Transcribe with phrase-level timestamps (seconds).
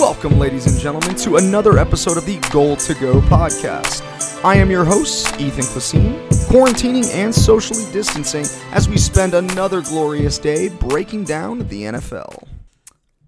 [0.00, 4.02] Welcome, ladies and gentlemen, to another episode of the Goal to Go podcast.
[4.42, 10.38] I am your host, Ethan Fasine, quarantining and socially distancing as we spend another glorious
[10.38, 12.48] day breaking down the NFL.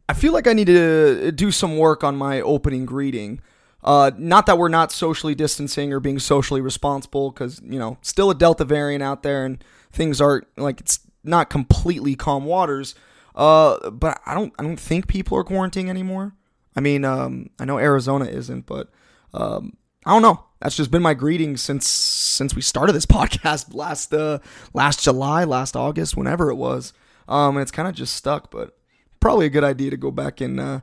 [0.08, 3.42] I feel like I need to do some work on my opening greeting.
[3.84, 8.30] Uh, not that we're not socially distancing or being socially responsible, because you know, still
[8.30, 9.62] a Delta variant out there, and
[9.92, 12.94] things are like it's not completely calm waters.
[13.34, 16.32] Uh, but I don't, I don't think people are quarantining anymore.
[16.74, 18.90] I mean, um, I know Arizona isn't, but
[19.34, 20.44] um, I don't know.
[20.60, 24.38] That's just been my greeting since since we started this podcast last uh,
[24.72, 26.92] last July, last August, whenever it was.
[27.28, 28.76] Um, and it's kind of just stuck, but
[29.20, 30.80] probably a good idea to go back and uh,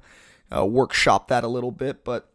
[0.56, 2.04] uh, workshop that a little bit.
[2.04, 2.30] But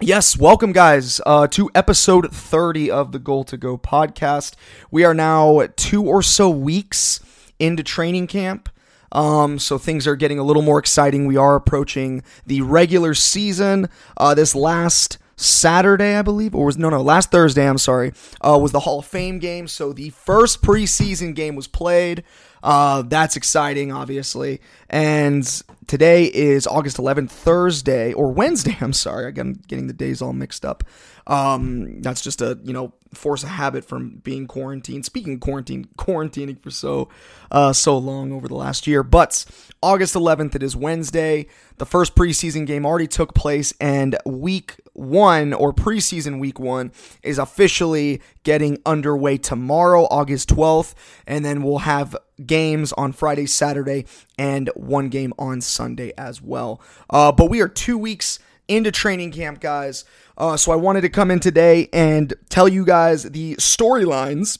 [0.00, 4.54] yes, welcome guys uh, to episode 30 of the Goal to Go podcast.
[4.90, 7.20] We are now two or so weeks
[7.58, 8.68] into training camp.
[9.12, 11.26] Um, so things are getting a little more exciting.
[11.26, 13.88] We are approaching the regular season.
[14.16, 17.68] Uh, this last Saturday, I believe, or was no, no, last Thursday.
[17.68, 19.68] I'm sorry, uh, was the Hall of Fame game.
[19.68, 22.24] So the first preseason game was played.
[22.62, 24.60] Uh, that's exciting, obviously.
[24.88, 25.46] And
[25.86, 28.76] today is August 11th, Thursday or Wednesday.
[28.80, 30.82] I'm sorry, I'm getting the days all mixed up.
[31.26, 35.04] Um, that's just a you know force a habit from being quarantined.
[35.04, 37.08] Speaking quarantine, quarantining for so
[37.50, 39.02] uh, so long over the last year.
[39.02, 39.44] But
[39.82, 41.46] August 11th, it is Wednesday.
[41.78, 47.38] The first preseason game already took place, and week one or preseason week one is
[47.38, 50.94] officially getting underway tomorrow, August 12th,
[51.26, 54.06] and then we'll have games on Friday, Saturday,
[54.38, 56.80] and one game on Sunday as well.
[57.10, 60.04] Uh, but we are two weeks into training camp, guys.
[60.36, 64.58] Uh, so I wanted to come in today and tell you guys the storylines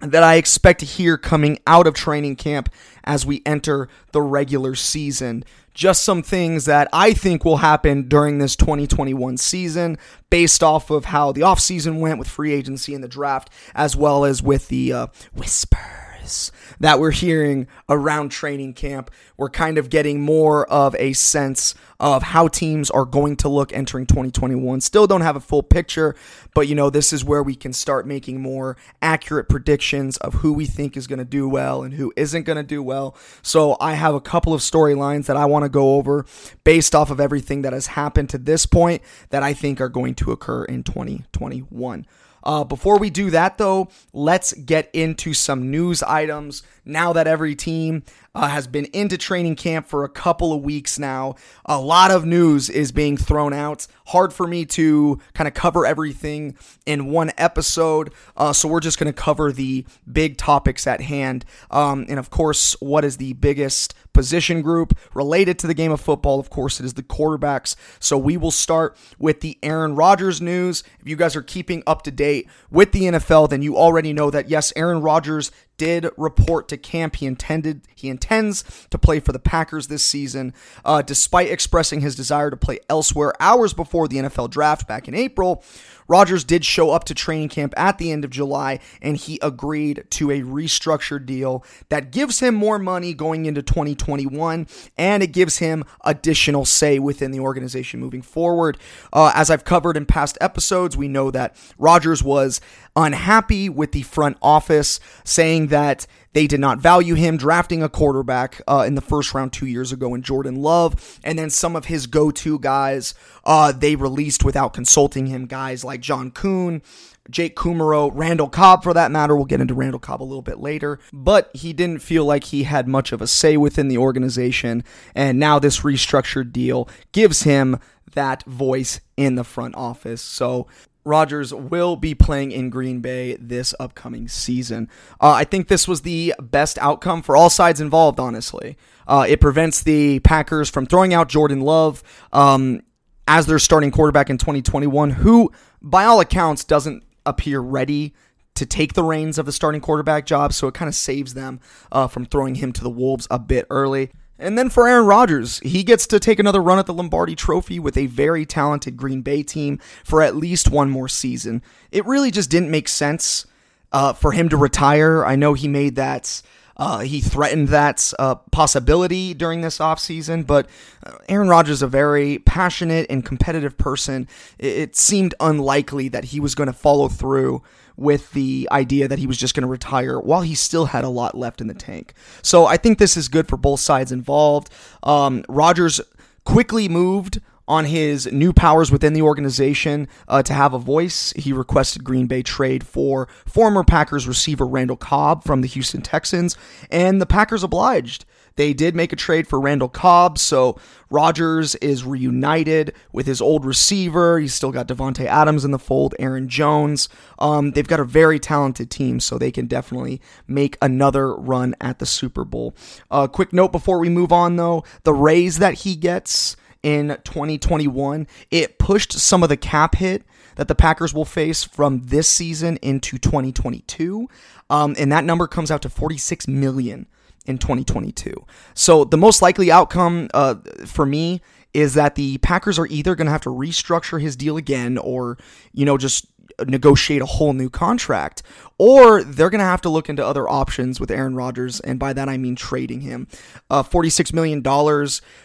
[0.00, 2.68] that I expect to hear coming out of training camp
[3.04, 5.44] as we enter the regular season.
[5.74, 9.96] Just some things that I think will happen during this 2021 season
[10.28, 14.24] based off of how the offseason went with free agency and the draft, as well
[14.24, 19.10] as with the uh, whispers that we're hearing around training camp.
[19.36, 23.72] We're kind of getting more of a sense of how teams are going to look
[23.72, 24.80] entering 2021.
[24.80, 26.14] Still don't have a full picture,
[26.54, 30.52] but you know, this is where we can start making more accurate predictions of who
[30.52, 33.16] we think is going to do well and who isn't going to do well.
[33.42, 36.26] So I have a couple of storylines that I want to go over
[36.64, 40.14] based off of everything that has happened to this point that I think are going
[40.16, 42.06] to occur in 2021.
[42.42, 46.62] Uh, before we do that, though, let's get into some news items.
[46.84, 48.02] Now that every team
[48.34, 52.24] uh, has been into training camp for a couple of weeks now, a lot of
[52.24, 53.86] news is being thrown out.
[54.06, 58.98] Hard for me to kind of cover everything in one episode, uh, so we're just
[58.98, 61.44] going to cover the big topics at hand.
[61.70, 66.00] Um, and of course, what is the biggest position group related to the game of
[66.00, 66.40] football?
[66.40, 67.76] Of course, it is the quarterbacks.
[67.98, 70.82] So we will start with the Aaron Rodgers news.
[71.00, 74.30] If you guys are keeping up to date with the NFL, then you already know
[74.30, 79.32] that yes, Aaron Rodgers did report to camp he intended he intends to play for
[79.32, 84.18] the Packers this season, uh, despite expressing his desire to play elsewhere hours before the
[84.18, 85.64] NFL draft back in April.
[86.12, 90.04] Rodgers did show up to training camp at the end of July and he agreed
[90.10, 94.66] to a restructured deal that gives him more money going into 2021
[94.98, 98.76] and it gives him additional say within the organization moving forward.
[99.10, 102.60] Uh, as I've covered in past episodes, we know that Rodgers was
[102.96, 108.60] unhappy with the front office, saying that they did not value him drafting a quarterback
[108.66, 111.20] uh, in the first round two years ago in Jordan Love.
[111.24, 113.14] And then some of his go to guys
[113.44, 116.82] uh, they released without consulting him, guys like John Kuhn.
[117.30, 119.36] Jake Kumerow, Randall Cobb for that matter.
[119.36, 120.98] We'll get into Randall Cobb a little bit later.
[121.12, 124.82] But he didn't feel like he had much of a say within the organization.
[125.14, 127.78] And now this restructured deal gives him
[128.14, 130.20] that voice in the front office.
[130.20, 130.66] So
[131.04, 134.88] Rodgers will be playing in Green Bay this upcoming season.
[135.20, 138.76] Uh, I think this was the best outcome for all sides involved, honestly.
[139.06, 142.02] Uh, it prevents the Packers from throwing out Jordan Love
[142.32, 142.82] um,
[143.26, 145.50] as their starting quarterback in 2021, who,
[145.80, 148.14] by all accounts, doesn't appear ready
[148.54, 150.52] to take the reins of the starting quarterback job.
[150.52, 151.60] So it kind of saves them
[151.90, 154.10] uh, from throwing him to the Wolves a bit early.
[154.42, 157.78] And then for Aaron Rodgers, he gets to take another run at the Lombardi Trophy
[157.78, 161.62] with a very talented Green Bay team for at least one more season.
[161.92, 163.46] It really just didn't make sense
[163.92, 165.24] uh, for him to retire.
[165.24, 166.42] I know he made that.
[166.76, 170.68] Uh, he threatened that uh, possibility during this offseason, but
[171.04, 174.26] uh, Aaron Rodgers is a very passionate and competitive person.
[174.58, 177.62] It, it seemed unlikely that he was going to follow through
[177.96, 181.08] with the idea that he was just going to retire while he still had a
[181.08, 182.14] lot left in the tank.
[182.42, 184.70] So I think this is good for both sides involved.
[185.02, 186.00] Um, Rodgers
[186.44, 191.52] quickly moved on his new powers within the organization uh, to have a voice, he
[191.52, 196.56] requested Green Bay trade for former Packers receiver Randall Cobb from the Houston Texans,
[196.90, 198.24] and the Packers obliged.
[198.56, 200.78] They did make a trade for Randall Cobb, so
[201.10, 204.38] Rodgers is reunited with his old receiver.
[204.38, 207.08] He's still got Davante Adams in the fold, Aaron Jones.
[207.38, 211.98] Um, they've got a very talented team, so they can definitely make another run at
[211.98, 212.74] the Super Bowl.
[213.10, 217.16] A uh, quick note before we move on, though: the raise that he gets in
[217.24, 220.24] 2021, it pushed some of the cap hit
[220.56, 224.28] that the Packers will face from this season into 2022.
[224.68, 227.06] Um, and that number comes out to 46 million
[227.46, 228.34] in 2022.
[228.74, 230.56] So the most likely outcome uh,
[230.86, 231.40] for me
[231.74, 235.38] is that the Packers are either going to have to restructure his deal again or,
[235.72, 236.26] you know, just
[236.66, 238.42] negotiate a whole new contract,
[238.78, 242.12] or they're going to have to look into other options with Aaron Rodgers, and by
[242.12, 243.28] that I mean trading him.
[243.70, 244.62] Uh, $46 million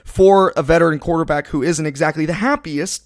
[0.06, 3.04] for a veteran quarterback who isn't exactly the happiest,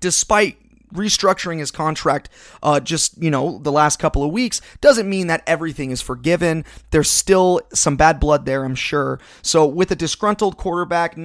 [0.00, 0.58] despite
[0.94, 2.28] restructuring his contract
[2.62, 6.64] uh, just you know the last couple of weeks doesn't mean that everything is forgiven
[6.92, 11.18] there's still some bad blood there i'm sure so with a disgruntled quarterback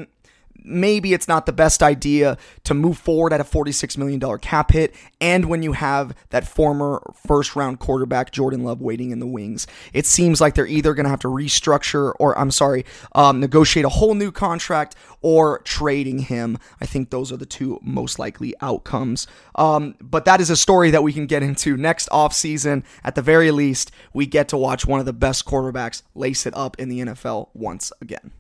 [0.63, 4.95] maybe it's not the best idea to move forward at a $46 million cap hit
[5.21, 9.67] and when you have that former first round quarterback Jordan Love waiting in the wings.
[9.93, 13.85] It seems like they're either going to have to restructure or, I'm sorry, um, negotiate
[13.85, 16.57] a whole new contract or trading him.
[16.79, 19.27] I think those are the two most likely outcomes.
[19.55, 22.83] Um, but that is a story that we can get into next offseason.
[23.03, 26.55] At the very least, we get to watch one of the best quarterbacks lace it
[26.55, 28.31] up in the NFL once again.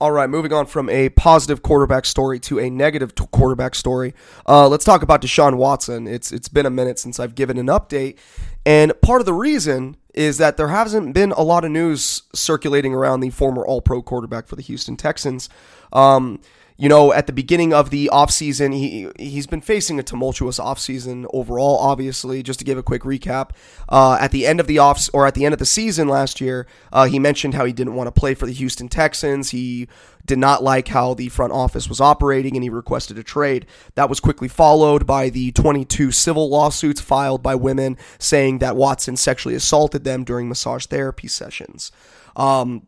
[0.00, 4.14] All right, moving on from a positive quarterback story to a negative t- quarterback story.
[4.46, 6.06] Uh, let's talk about Deshaun Watson.
[6.06, 8.16] It's it's been a minute since I've given an update,
[8.64, 12.94] and part of the reason is that there hasn't been a lot of news circulating
[12.94, 15.48] around the former All Pro quarterback for the Houston Texans.
[15.92, 16.40] Um,
[16.80, 21.26] you know, at the beginning of the offseason, he he's been facing a tumultuous offseason
[21.34, 22.40] overall, obviously.
[22.40, 23.50] Just to give a quick recap,
[23.88, 26.40] uh, at the end of the off or at the end of the season last
[26.40, 29.50] year, uh, he mentioned how he didn't want to play for the Houston Texans.
[29.50, 29.88] He
[30.24, 33.66] did not like how the front office was operating and he requested a trade.
[33.96, 39.16] That was quickly followed by the 22 civil lawsuits filed by women saying that Watson
[39.16, 41.90] sexually assaulted them during massage therapy sessions.
[42.36, 42.86] Um,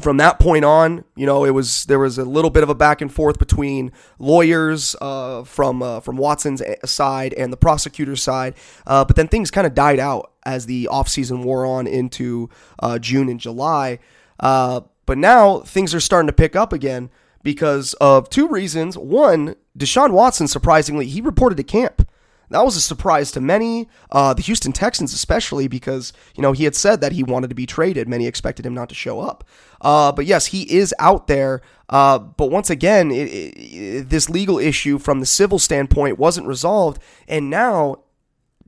[0.00, 2.74] from that point on, you know, it was there was a little bit of a
[2.74, 8.54] back and forth between lawyers uh, from uh, from Watson's side and the prosecutor's side,
[8.86, 12.48] uh, but then things kind of died out as the offseason wore on into
[12.78, 13.98] uh, June and July.
[14.40, 17.10] Uh, but now things are starting to pick up again
[17.42, 18.96] because of two reasons.
[18.96, 22.08] One, Deshaun Watson, surprisingly, he reported to camp.
[22.52, 26.64] That was a surprise to many, uh, the Houston Texans especially, because you know he
[26.64, 28.08] had said that he wanted to be traded.
[28.08, 29.44] Many expected him not to show up,
[29.80, 31.60] uh, but yes, he is out there.
[31.88, 37.00] Uh, but once again, it, it, this legal issue from the civil standpoint wasn't resolved,
[37.26, 37.96] and now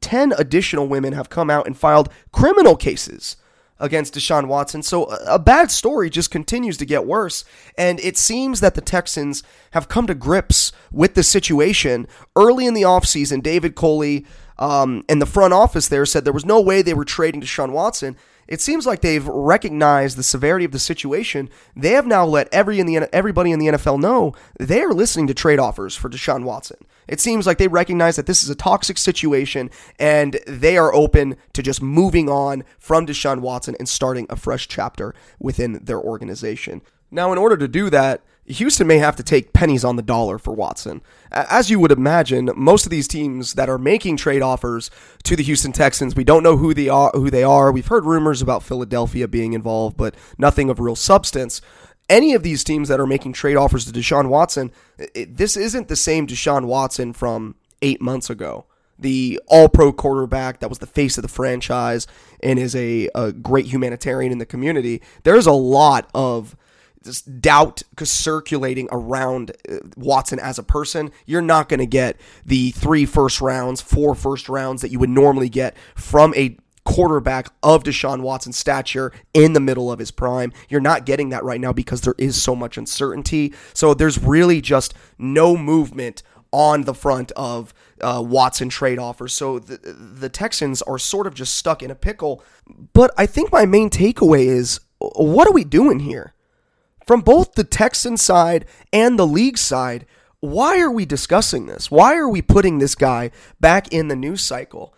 [0.00, 3.36] ten additional women have come out and filed criminal cases
[3.80, 4.82] against Deshaun Watson.
[4.82, 7.44] So a bad story just continues to get worse.
[7.76, 9.42] And it seems that the Texans
[9.72, 12.06] have come to grips with the situation.
[12.36, 14.26] Early in the offseason, David Culley
[14.58, 17.72] um, and the front office there said there was no way they were trading Deshaun
[17.72, 21.48] Watson it seems like they've recognized the severity of the situation.
[21.76, 25.26] They have now let every in the everybody in the NFL know they are listening
[25.28, 26.78] to trade offers for Deshaun Watson.
[27.06, 31.36] It seems like they recognize that this is a toxic situation and they are open
[31.52, 36.82] to just moving on from Deshaun Watson and starting a fresh chapter within their organization.
[37.10, 40.38] Now, in order to do that, Houston may have to take pennies on the dollar
[40.38, 41.00] for Watson.
[41.30, 44.90] As you would imagine, most of these teams that are making trade offers
[45.22, 47.10] to the Houston Texans, we don't know who they are.
[47.14, 47.72] Who they are.
[47.72, 51.62] We've heard rumors about Philadelphia being involved, but nothing of real substance.
[52.10, 55.88] Any of these teams that are making trade offers to Deshaun Watson, it, this isn't
[55.88, 58.66] the same Deshaun Watson from eight months ago
[58.98, 62.06] the all pro quarterback that was the face of the franchise
[62.40, 65.02] and is a, a great humanitarian in the community.
[65.24, 66.56] There's a lot of
[67.04, 72.70] this doubt circulating around uh, Watson as a person, you're not going to get the
[72.72, 77.82] three first rounds, four first rounds that you would normally get from a quarterback of
[77.82, 80.52] Deshaun Watson's stature in the middle of his prime.
[80.68, 83.54] You're not getting that right now because there is so much uncertainty.
[83.72, 89.32] So there's really just no movement on the front of uh, Watson trade offers.
[89.32, 92.44] So the, the Texans are sort of just stuck in a pickle.
[92.92, 96.33] But I think my main takeaway is what are we doing here?
[97.06, 100.06] From both the Texan side and the league side,
[100.40, 101.90] why are we discussing this?
[101.90, 103.30] Why are we putting this guy
[103.60, 104.94] back in the news cycle?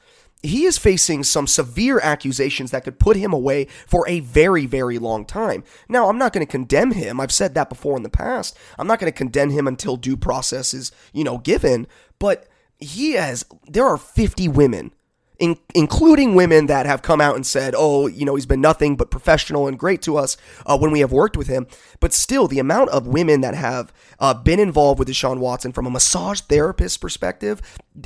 [0.46, 4.98] he is facing some severe accusations that could put him away for a very, very
[4.98, 5.64] long time.
[5.88, 7.20] Now, I'm not going to condemn him.
[7.20, 8.56] I've said that before in the past.
[8.78, 11.86] I'm not going to condemn him until due process is, you know, given.
[12.18, 12.48] But
[12.78, 14.92] he has, there are 50 women
[15.38, 18.97] in, including women that have come out and said, oh, you know, he's been nothing
[18.97, 21.66] but professional and great to us uh, when we have worked with him.
[22.00, 25.87] But still, the amount of women that have uh, been involved with Deshaun Watson from
[25.87, 27.61] a massage therapist perspective,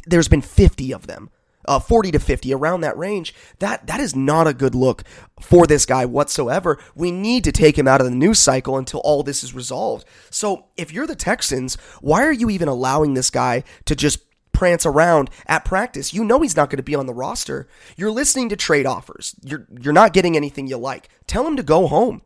[0.07, 1.31] there's been 50 of them.
[1.67, 5.05] Uh, 40 to 50 around that range that that is not a good look
[5.43, 9.01] for this guy whatsoever we need to take him out of the news cycle until
[9.01, 13.29] all this is resolved so if you're the texans why are you even allowing this
[13.29, 14.21] guy to just
[14.61, 16.13] prance around at practice.
[16.13, 17.67] You know he's not going to be on the roster.
[17.97, 19.35] You're listening to trade offers.
[19.43, 21.09] You're you're not getting anything you like.
[21.27, 22.21] Tell him to go home.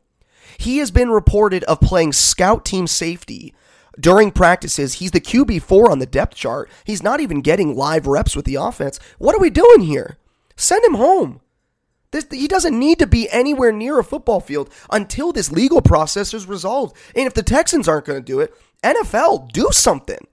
[0.58, 3.54] He has been reported of playing scout team safety
[4.00, 4.94] during practices.
[4.94, 6.68] He's the QB4 on the depth chart.
[6.82, 8.98] He's not even getting live reps with the offense.
[9.18, 10.18] What are we doing here?
[10.56, 11.40] Send him home.
[12.10, 16.34] This, he doesn't need to be anywhere near a football field until this legal process
[16.34, 16.96] is resolved.
[17.14, 20.26] And if the Texans aren't going to do it, NFL, do something.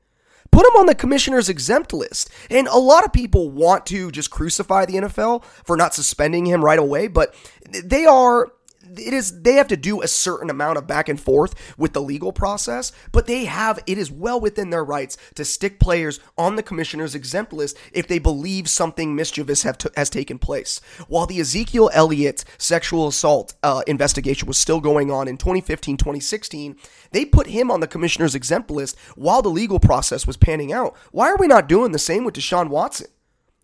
[0.51, 2.29] Put him on the commissioner's exempt list.
[2.49, 6.63] And a lot of people want to just crucify the NFL for not suspending him
[6.63, 7.33] right away, but
[7.69, 8.51] they are
[8.97, 12.01] it is they have to do a certain amount of back and forth with the
[12.01, 16.55] legal process, but they have it is well within their rights to stick players on
[16.55, 20.81] the commissioner's exempt list if they believe something mischievous have has taken place.
[21.07, 26.75] While the Ezekiel Elliott sexual assault uh, investigation was still going on in 2015, 2016,
[27.11, 30.95] they put him on the commissioner's exempt list while the legal process was panning out.
[31.11, 33.07] Why are we not doing the same with Deshaun Watson?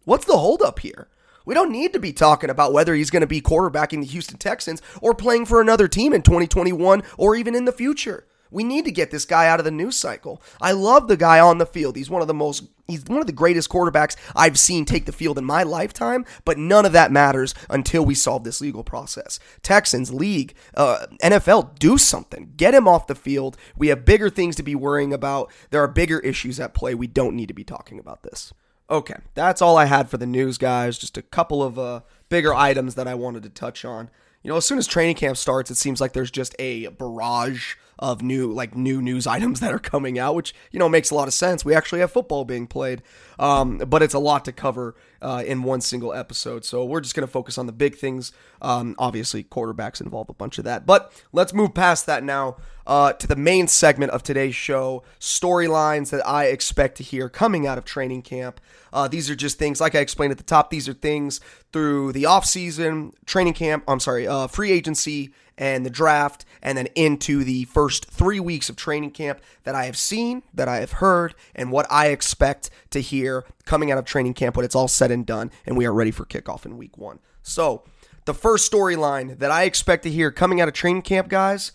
[0.06, 1.10] What's the holdup here?
[1.48, 4.38] We don't need to be talking about whether he's going to be quarterbacking the Houston
[4.38, 8.28] Texans or playing for another team in 2021 or even in the future.
[8.52, 10.42] We need to get this guy out of the news cycle.
[10.60, 11.96] I love the guy on the field.
[11.96, 15.14] He's one of the most he's one of the greatest quarterbacks I've seen take the
[15.14, 19.40] field in my lifetime, but none of that matters until we solve this legal process.
[19.64, 22.52] Texans, league, uh, NFL, do something.
[22.58, 23.56] Get him off the field.
[23.78, 25.50] We have bigger things to be worrying about.
[25.70, 26.94] There are bigger issues at play.
[26.94, 28.54] We don't need to be talking about this.
[28.90, 30.98] Okay, that's all I had for the news, guys.
[30.98, 34.10] Just a couple of uh, bigger items that I wanted to touch on.
[34.44, 37.76] You know, as soon as training camp starts, it seems like there's just a barrage
[38.00, 41.16] of new like new news items that are coming out, which you know makes a
[41.16, 41.66] lot of sense.
[41.66, 43.02] We actually have football being played,
[43.40, 46.66] um, but it's a lot to cover uh, in one single episode.
[46.66, 48.32] So we're just going to focus on the big things.
[48.62, 53.14] Um, obviously, quarterbacks involve a bunch of that, but let's move past that now uh,
[53.14, 57.78] to the main segment of today's show: storylines that I expect to hear coming out
[57.78, 58.60] of training camp.
[58.94, 60.70] Uh, these are just things, like I explained at the top.
[60.70, 61.40] These are things
[61.74, 63.84] through the off season, training camp.
[63.88, 68.70] I'm sorry, uh, free agency and the draft, and then into the first three weeks
[68.70, 72.70] of training camp that I have seen, that I have heard, and what I expect
[72.92, 75.86] to hear coming out of training camp when it's all said and done, and we
[75.86, 77.20] are ready for kickoff in week one.
[77.42, 77.84] So,
[78.26, 81.72] the first storyline that I expect to hear coming out of training camp, guys,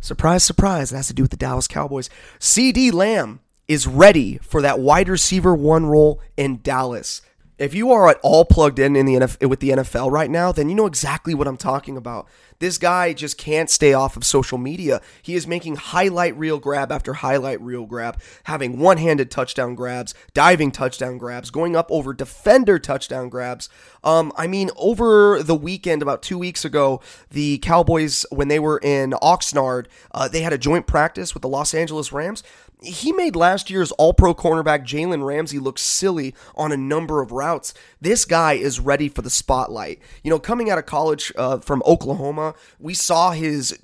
[0.00, 2.08] surprise, surprise, it has to do with the Dallas Cowboys.
[2.40, 7.20] CeeDee Lamb is ready for that wide receiver one role in Dallas.
[7.58, 10.52] If you are at all plugged in in the NFL, with the NFL right now,
[10.52, 12.28] then you know exactly what I'm talking about.
[12.58, 15.00] This guy just can't stay off of social media.
[15.22, 20.14] He is making highlight reel grab after highlight reel grab, having one handed touchdown grabs,
[20.34, 23.70] diving touchdown grabs, going up over defender touchdown grabs.
[24.04, 28.78] Um, I mean, over the weekend, about two weeks ago, the Cowboys, when they were
[28.82, 32.42] in Oxnard, uh, they had a joint practice with the Los Angeles Rams
[32.82, 37.32] he made last year's all pro cornerback Jalen Ramsey look silly on a number of
[37.32, 37.74] routes.
[38.00, 40.00] This guy is ready for the spotlight.
[40.22, 43.78] You know, coming out of college uh, from Oklahoma, we saw his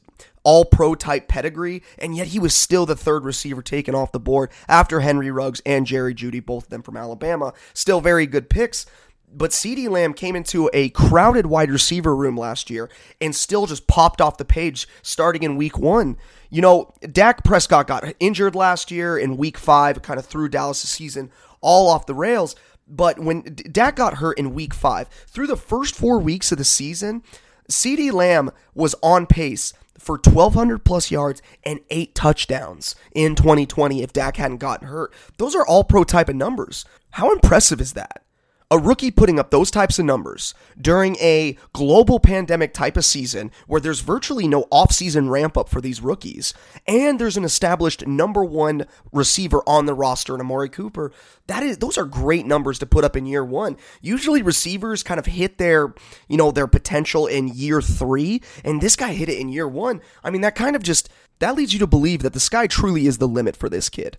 [0.45, 4.21] all pro type pedigree, and yet he was still the third receiver taken off the
[4.21, 7.53] board after Henry Ruggs and Jerry Jeudy, both of them from Alabama.
[7.75, 8.87] Still very good picks.
[9.35, 13.87] But CeeDee Lamb came into a crowded wide receiver room last year and still just
[13.87, 16.17] popped off the page starting in week one.
[16.51, 20.89] You know, Dak Prescott got injured last year in week five, kind of threw Dallas'
[20.89, 22.55] season all off the rails.
[22.87, 26.65] But when Dak got hurt in week five, through the first four weeks of the
[26.65, 27.23] season,
[27.71, 34.13] CeeDee Lamb was on pace for 1,200 plus yards and eight touchdowns in 2020 if
[34.13, 35.15] Dak hadn't gotten hurt.
[35.39, 36.85] Those are all pro type of numbers.
[37.13, 38.25] How impressive is that?
[38.73, 43.51] A rookie putting up those types of numbers during a global pandemic type of season
[43.67, 46.55] where there's virtually no offseason ramp up for these rookies,
[46.87, 51.13] and there's an established number one receiver on the roster in Amari Cooper,
[51.49, 53.77] that is those are great numbers to put up in year one.
[54.01, 55.95] Usually receivers kind of hit their,
[56.27, 60.01] you know, their potential in year three, and this guy hit it in year one.
[60.25, 61.11] I mean, that kind of just
[61.41, 64.17] that leads you to believe that the sky truly is the limit for this kid.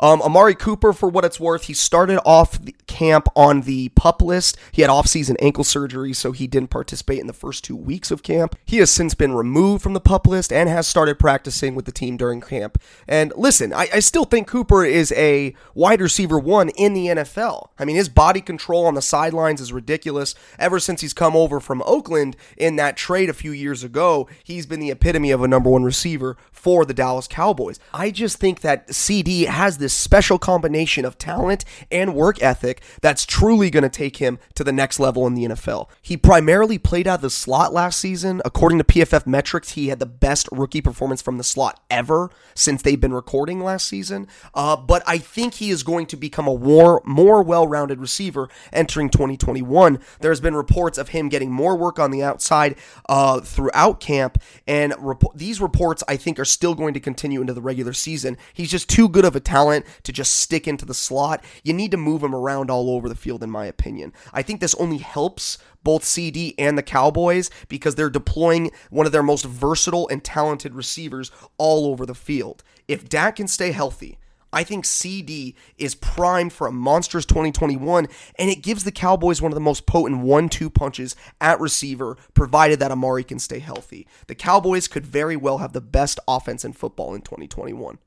[0.00, 4.56] Um, Amari Cooper, for what it's worth, he started off camp on the pup list.
[4.72, 8.22] He had off-season ankle surgery, so he didn't participate in the first two weeks of
[8.22, 8.56] camp.
[8.64, 11.92] He has since been removed from the pup list and has started practicing with the
[11.92, 12.78] team during camp.
[13.08, 17.68] And listen, I, I still think Cooper is a wide receiver one in the NFL.
[17.78, 20.34] I mean, his body control on the sidelines is ridiculous.
[20.58, 24.66] Ever since he's come over from Oakland in that trade a few years ago, he's
[24.66, 27.78] been the epitome of a number one receiver for the Dallas Cowboys.
[27.92, 33.26] I just think that CeeDee has this special combination of talent and work ethic that's
[33.26, 35.90] truly going to take him to the next level in the NFL.
[36.00, 38.40] He primarily played out of the slot last season.
[38.46, 42.80] According to PFF metrics, he had the best rookie performance from the slot ever since
[42.80, 44.26] they've been recording last season.
[44.54, 48.48] Uh, but I think he is going to become a more, more well rounded receiver
[48.72, 49.98] entering 2021.
[50.20, 52.76] There's been reports of him getting more work on the outside
[53.06, 57.52] uh, throughout camp, and rep- these reports I think are still going to continue into
[57.52, 58.38] the regular season.
[58.54, 61.42] He's just too good of a talent to just stick into the slot.
[61.62, 64.12] You need to move him around all over the field, in my opinion.
[64.32, 69.12] I think this only helps both CeeDee and the Cowboys because they're deploying one of
[69.12, 72.62] their most versatile and talented receivers all over the field.
[72.88, 74.18] If Dak can stay healthy,
[74.54, 78.06] I think CeeDee is primed for a monstrous 2021,
[78.38, 82.16] and it gives the Cowboys one of the most potent one two punches at receiver,
[82.34, 84.06] provided that Amari can stay healthy.
[84.28, 87.98] The Cowboys could very well have the best offense in football in 2021.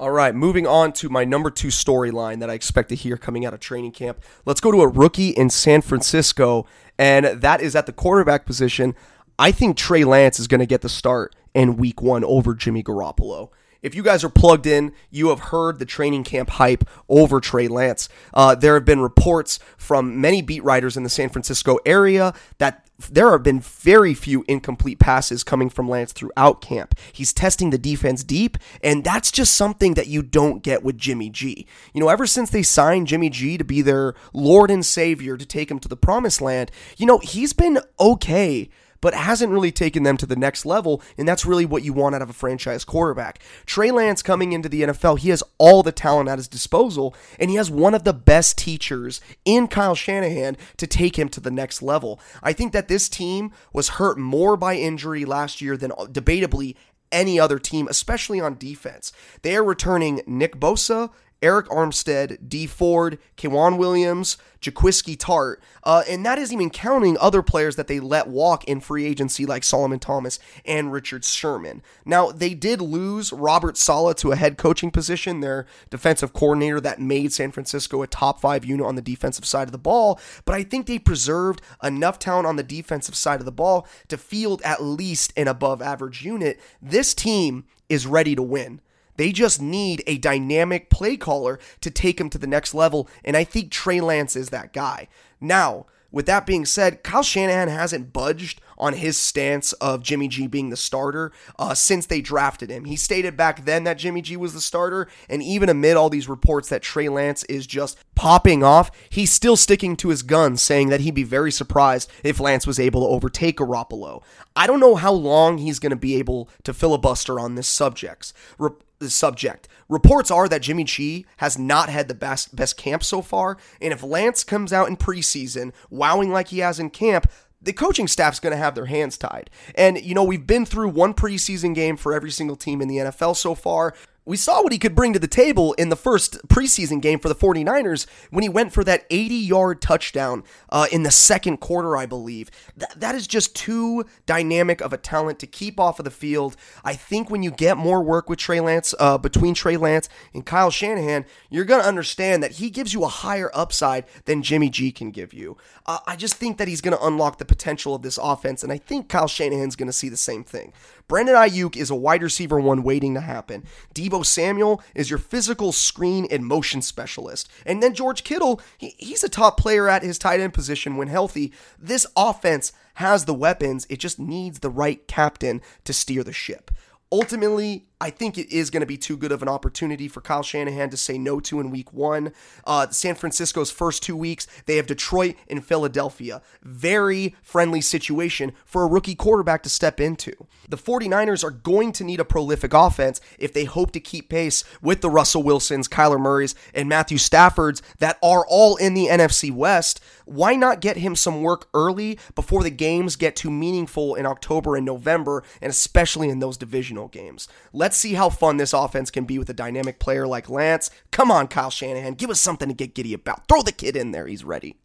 [0.00, 3.44] All right, moving on to my number two storyline that I expect to hear coming
[3.44, 4.22] out of training camp.
[4.46, 6.64] Let's go to a rookie in San Francisco,
[6.98, 8.96] and that is at the quarterback position.
[9.38, 12.82] I think Trey Lance is going to get the start in week one over Jimmy
[12.82, 13.50] Garoppolo.
[13.82, 17.68] If you guys are plugged in, you have heard the training camp hype over Trey
[17.68, 18.08] Lance.
[18.32, 22.86] Uh, there have been reports from many beat writers in the San Francisco area that
[23.08, 26.94] there have been very few incomplete passes coming from Lance throughout camp.
[27.12, 31.30] He's testing the defense deep, and that's just something that you don't get with Jimmy
[31.30, 31.66] G.
[31.94, 35.46] You know, ever since they signed Jimmy G to be their Lord and Savior to
[35.46, 38.68] take him to the promised land, you know, he's been okay
[39.00, 42.14] but hasn't really taken them to the next level, and that's really what you want
[42.14, 43.40] out of a franchise quarterback.
[43.66, 47.50] Trey Lance coming into the NFL, he has all the talent at his disposal, and
[47.50, 51.50] he has one of the best teachers in Kyle Shanahan to take him to the
[51.50, 52.20] next level.
[52.42, 56.76] I think that this team was hurt more by injury last year than debatably
[57.12, 59.12] any other team, especially on defense.
[59.42, 61.10] They are returning Nick Bosa
[61.42, 67.42] Arik Armstead, Dee Ford, K'Waun Williams, Jaquiski Tartt, uh, and that isn't even counting other
[67.42, 71.82] players that they let walk in free agency like Solomon Thomas and Richard Sherman.
[72.04, 77.00] Now, they did lose Robert Saleh to a head coaching position, their defensive coordinator that
[77.00, 80.54] made San Francisco a top five unit on the defensive side of the ball, but
[80.54, 84.60] I think they preserved enough talent on the defensive side of the ball to field
[84.62, 86.60] at least an above average unit.
[86.82, 88.80] This team is ready to win.
[89.16, 93.36] They just need a dynamic play caller to take them to the next level, and
[93.36, 95.08] I think Trey Lance is that guy.
[95.40, 100.46] Now, with that being said, Kyle Shanahan hasn't budged on his stance of Jimmy G
[100.46, 102.86] being the starter uh, since they drafted him.
[102.86, 106.28] He stated back then that Jimmy G was the starter, and even amid all these
[106.28, 110.88] reports that Trey Lance is just popping off, he's still sticking to his guns, saying
[110.88, 114.22] that he'd be very surprised if Lance was able to overtake Garoppolo.
[114.56, 118.32] I don't know how long he's going to be able to filibuster on this subject.
[118.58, 118.70] Re-
[119.08, 119.68] subject.
[119.88, 123.92] Reports are that Jimmy G has not had the best best camp so far, and
[123.92, 127.30] if Lance comes out in preseason wowing like he has in camp,
[127.62, 129.50] the coaching staff's going to have their hands tied.
[129.74, 132.96] And, you know, we've been through one preseason game for every single team in the
[132.96, 136.46] NFL so far we saw what he could bring to the table in the first
[136.48, 141.02] preseason game for the 49ers when he went for that 80 yard touchdown uh, in
[141.02, 142.50] the second quarter, I believe.
[142.78, 146.54] Th- that is just too dynamic of a talent to keep off of the field.
[146.84, 150.44] I think when you get more work with Trey Lance, uh, between Trey Lance and
[150.44, 154.68] Kyle Shanahan, you're going to understand that he gives you a higher upside than Jimmy
[154.68, 155.56] G can give you.
[155.86, 158.72] Uh, I just think that he's going to unlock the potential of this offense, and
[158.72, 160.72] I think Kyle Shanahan's going to see the same thing.
[161.10, 163.64] Brandon Aiyuk is a wide receiver one waiting to happen.
[164.10, 167.50] Deebo Samuel is your physical screen and motion specialist.
[167.64, 171.08] And then George Kittle, he, he's a top player at his tight end position when
[171.08, 171.52] healthy.
[171.78, 176.70] This offense has the weapons, it just needs the right captain to steer the ship.
[177.12, 180.42] Ultimately, I think it is going to be too good of an opportunity for Kyle
[180.42, 182.32] Shanahan to say no to in week one.
[182.64, 186.40] Uh, San Francisco's first two weeks, they have Detroit and Philadelphia.
[186.62, 190.32] Very friendly situation for a rookie quarterback to step into.
[190.68, 194.64] the 49ers are going to need a prolific offense if they hope to keep pace
[194.80, 199.52] with the Russell Wilsons, Kyler Murrays, and Matthew Staffords that are all in the NFC
[199.52, 200.00] West.
[200.24, 204.76] Why not get him some work early before the games get too meaningful in October
[204.76, 207.48] and November, and especially in those divisional games?
[207.90, 210.92] Let's see how fun this offense can be with a dynamic player like Lance.
[211.10, 213.48] Come on, Kyle Shanahan, give us something to get giddy about.
[213.48, 214.76] Throw the kid in there, he's ready.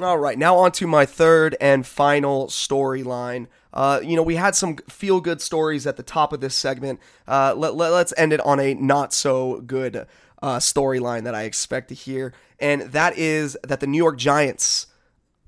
[0.00, 3.46] All right, now on to my third and final storyline.
[3.72, 6.98] Uh, you know, we had some feel good stories at the top of this segment.
[7.28, 10.08] Uh, let, let, us end it on a not so good
[10.42, 14.88] uh, storyline that I expect to hear, and that is that the New York Giants.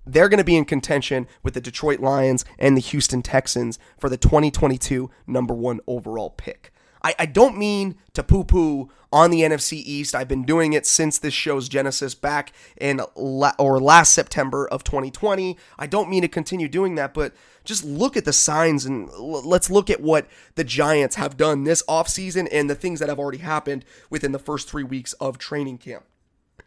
[0.06, 4.08] They're going to be in contention with the Detroit Lions and the Houston Texans for
[4.08, 6.73] the 2022 number one overall pick.
[7.04, 10.14] I, I don't mean to poo poo on the NFC East.
[10.14, 14.82] I've been doing it since this show's genesis back in la- or last September of
[14.82, 15.56] 2020.
[15.78, 19.46] I don't mean to continue doing that, but just look at the signs and l-
[19.46, 23.18] let's look at what the Giants have done this offseason and the things that have
[23.20, 26.04] already happened within the first three weeks of training camp.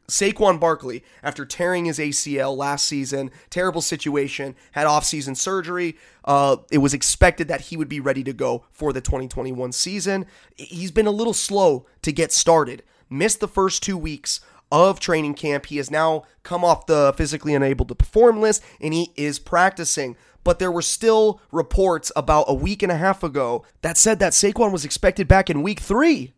[0.07, 5.97] Saquon Barkley, after tearing his ACL last season, terrible situation, had offseason surgery.
[6.23, 10.25] Uh, it was expected that he would be ready to go for the 2021 season.
[10.55, 12.83] He's been a little slow to get started.
[13.09, 14.39] Missed the first two weeks
[14.71, 15.65] of training camp.
[15.67, 20.15] He has now come off the physically unable to perform list and he is practicing.
[20.43, 24.33] But there were still reports about a week and a half ago that said that
[24.33, 26.33] Saquon was expected back in week three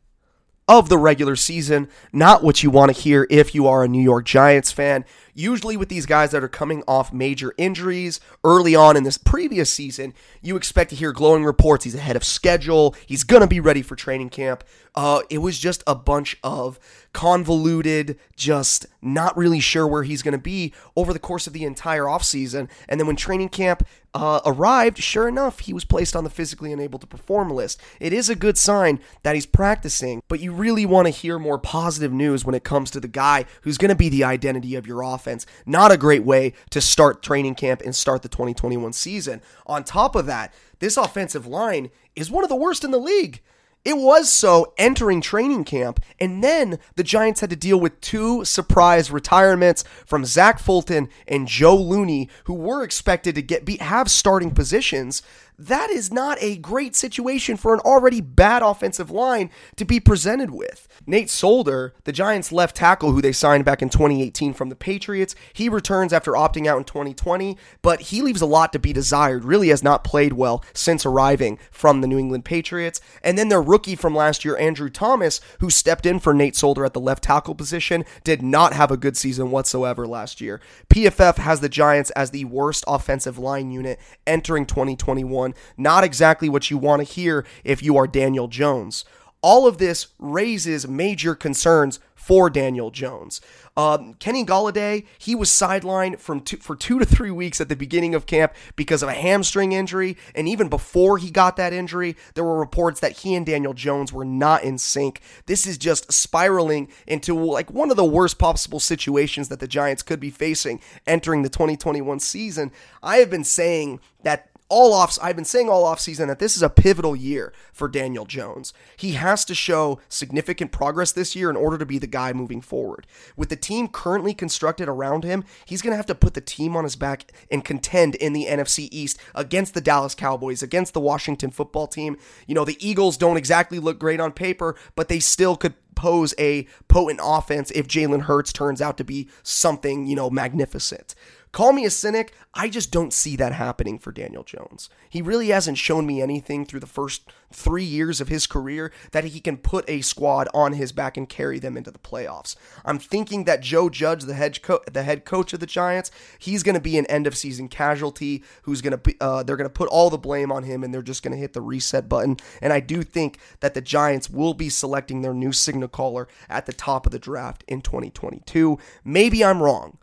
[0.70, 1.90] of the regular season.
[2.14, 5.04] Not what you want to hear if you are a New York Giants fan.
[5.34, 9.72] Usually, with these guys that are coming off major injuries early on in this previous
[9.72, 11.86] season, you expect to hear glowing reports.
[11.86, 12.96] He's ahead of schedule.
[13.06, 14.64] He's going to be ready for training camp.
[14.94, 16.80] Uh, it was just a bunch of
[17.14, 21.64] convoluted, just not really sure where he's going to be over the course of the
[21.64, 22.70] entire offseason.
[22.88, 26.72] And then when training camp uh, arrived, sure enough, he was placed on the physically
[26.72, 27.82] unable to perform list.
[28.00, 31.60] It is a good sign that he's practicing, but you really want to hear more
[31.60, 34.88] positive news when it comes to the guy who's going to be the identity of
[34.88, 35.46] your offense.
[35.66, 39.42] Not a great way to start training camp and start the 2021 season.
[39.66, 43.42] On top of that, this offensive line is one of the worst in the league.
[43.86, 48.44] It was so entering training camp, and then the Giants had to deal with two
[48.44, 54.12] surprise retirements from Zach Fulton and Joe Looney, who were expected to get be, have
[54.12, 55.24] starting positions
[55.60, 60.52] that is not a great situation for an already bad offensive line to be presented
[60.52, 60.88] with.
[61.06, 65.36] Nate Solder, the Giants left tackle who they signed back in 2018 from the Patriots,
[65.52, 69.44] he returns after opting out in 2020, but he leaves a lot to be desired.
[69.44, 73.02] Really has not played well since arriving from the New England Patriots.
[73.22, 76.86] And then their rookie from last year, Andrew Thomas, who stepped in for Nate Solder
[76.86, 80.62] at the left tackle position, did not have a good season whatsoever last year.
[80.90, 86.70] PFF has the Giants as the worst offensive line unit entering 2021 Not exactly what
[86.70, 89.06] you want to hear if you are Daniel Jones.
[89.42, 93.40] All of this raises major concerns for Daniel Jones.
[93.78, 97.76] Um, Kenny Golladay, he was sidelined from two, for two to three weeks at the
[97.76, 100.18] beginning of camp because of a hamstring injury.
[100.36, 104.12] And even before he got that injury, there were reports that he and Daniel Jones
[104.12, 105.22] were not in sync.
[105.46, 110.04] This is just spiraling into like one of the worst possible situations that the Giants
[110.04, 112.72] could be facing entering the 2021 season.
[113.02, 116.56] I have been saying that all off I've been saying all off season that this
[116.56, 118.74] is a pivotal year for Daniel Jones.
[118.96, 122.62] He has to show significant progress this year in order to be the guy moving
[122.62, 123.08] forward.
[123.36, 126.76] With the team currently constructed around him, he's going to have to put the team
[126.76, 131.00] on his back and contend in the NFC East against the Dallas Cowboys, against the
[131.00, 132.18] Washington football team.
[132.48, 136.34] You know, the Eagles don't exactly look great on paper, but they still could pose
[136.40, 141.14] a potent offense if Jalen Hurts turns out to be something, you know, magnificent.
[141.52, 142.34] Call me a cynic.
[142.54, 144.88] I just don't see that happening for Daniel Jones.
[145.10, 149.24] He really hasn't shown me anything through the first three years of his career that
[149.24, 152.56] he can put a squad on his back and carry them into the playoffs.
[152.86, 156.62] I'm thinking that Joe Judge, the head co- the head coach of the Giants, he's
[156.62, 158.44] going to be an end of season casualty.
[158.64, 159.16] Who's going to be?
[159.20, 161.40] Uh, they're going to put all the blame on him, and they're just going to
[161.40, 162.38] hit the reset button.
[162.62, 166.68] And I do think that the Giants will be selecting their new signal caller at
[166.68, 168.78] the top of the draft in 2022.
[169.04, 169.98] Maybe I'm wrong.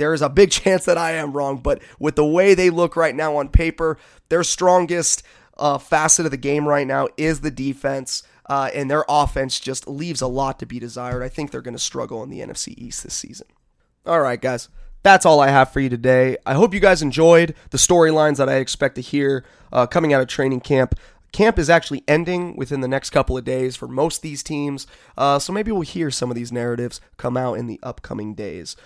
[0.00, 2.96] There is a big chance that I am wrong, but with the way they look
[2.96, 3.98] right now on paper,
[4.30, 5.22] their strongest
[5.58, 8.22] uh, facet of the game right now is the defense.
[8.46, 11.22] Uh, and their offense just leaves a lot to be desired.
[11.22, 13.46] I think they're going to struggle in the NFC East this season.
[14.04, 14.68] All right, guys.
[15.02, 16.36] That's all I have for you today.
[16.44, 20.20] I hope you guys enjoyed the storylines that I expect to hear uh, coming out
[20.20, 20.98] of training camp.
[21.32, 24.86] Camp is actually ending within the next couple of days for most of these teams,
[25.16, 28.76] uh, so maybe we'll hear some of these narratives come out in the upcoming days.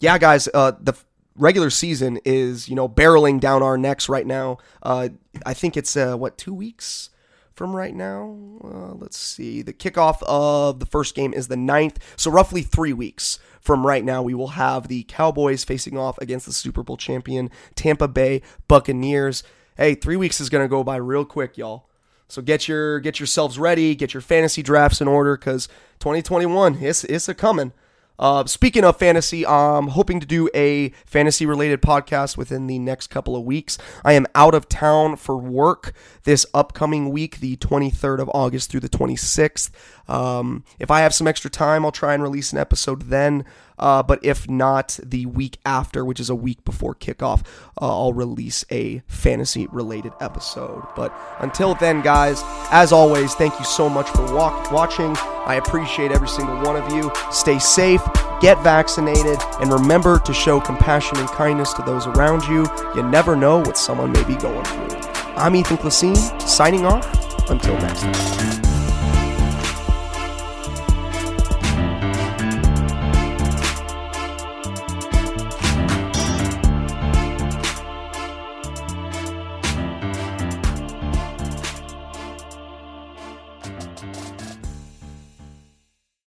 [0.00, 0.94] Yeah, guys, uh, the
[1.36, 4.58] regular season is you know barreling down our necks right now.
[4.82, 5.10] Uh,
[5.44, 7.10] I think it's uh, what two weeks
[7.54, 8.36] from right now.
[8.62, 9.62] Uh, let's see.
[9.62, 14.04] The kickoff of the first game is the 9th, so roughly three weeks from right
[14.04, 18.42] now, we will have the Cowboys facing off against the Super Bowl champion Tampa Bay
[18.68, 19.42] Buccaneers.
[19.76, 21.88] Hey, three weeks is gonna go by real quick, y'all.
[22.28, 25.68] So get your get yourselves ready, get your fantasy drafts in order, because
[26.00, 27.72] 2021 it's it's a coming.
[28.18, 33.08] Uh, speaking of fantasy, I'm hoping to do a fantasy related podcast within the next
[33.08, 33.76] couple of weeks.
[34.04, 38.80] I am out of town for work this upcoming week, the 23rd of August through
[38.80, 39.70] the 26th.
[40.08, 43.44] Um, if I have some extra time, I'll try and release an episode then.
[43.78, 47.44] Uh, but if not, the week after, which is a week before kickoff,
[47.80, 50.84] uh, I'll release a fantasy related episode.
[50.94, 55.16] But until then, guys, as always, thank you so much for walk- watching.
[55.46, 57.10] I appreciate every single one of you.
[57.30, 58.02] Stay safe,
[58.40, 62.66] get vaccinated, and remember to show compassion and kindness to those around you.
[62.94, 64.98] You never know what someone may be going through.
[65.36, 67.50] I'm Ethan Clasine, signing off.
[67.50, 68.73] Until next time.